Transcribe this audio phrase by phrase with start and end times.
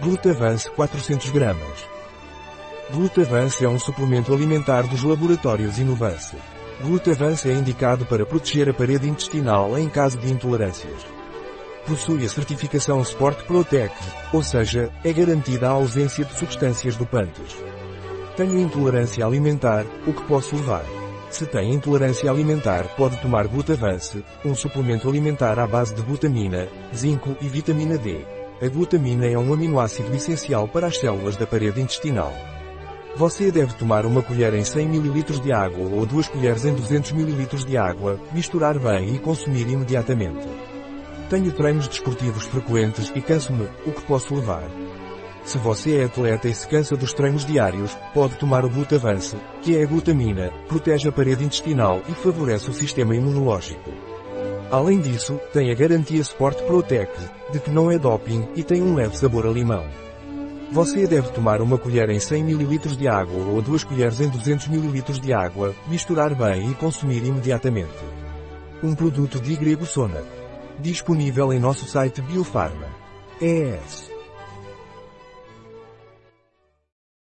[0.00, 1.88] Glutavance 400 gramas.
[2.90, 6.36] Glutavance é um suplemento alimentar dos laboratórios Inovance.
[6.82, 11.06] Glutavance é indicado para proteger a parede intestinal em caso de intolerâncias.
[11.86, 13.96] Possui a certificação Sport Protect,
[14.32, 17.56] ou seja, é garantida a ausência de substâncias dopantes.
[18.36, 20.84] Tenho intolerância alimentar, o que posso levar?
[21.30, 27.36] Se tem intolerância alimentar, pode tomar Glutavance, um suplemento alimentar à base de glutamina, zinco
[27.40, 28.43] e vitamina D.
[28.62, 32.32] A glutamina é um aminoácido essencial para as células da parede intestinal.
[33.16, 37.10] Você deve tomar uma colher em 100 ml de água ou duas colheres em 200
[37.10, 40.46] ml de água, misturar bem e consumir imediatamente.
[41.28, 44.70] Tenho treinos desportivos frequentes e canso-me, o que posso levar?
[45.44, 49.76] Se você é atleta e se cansa dos treinos diários, pode tomar o Glutavance, que
[49.76, 54.13] é a glutamina, protege a parede intestinal e favorece o sistema imunológico.
[54.74, 57.16] Além disso, tem a garantia Sport Protect,
[57.52, 59.84] de que não é doping e tem um leve sabor a limão.
[60.72, 64.66] Você deve tomar uma colher em 100 ml de água ou duas colheres em 200
[64.66, 67.94] ml de água, misturar bem e consumir imediatamente.
[68.82, 70.24] Um produto de Grego Sona.
[70.80, 72.88] Disponível em nosso site Biofarma.
[73.40, 74.13] ES.